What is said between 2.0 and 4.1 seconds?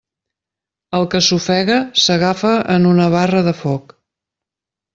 s'agafa en una barra de foc.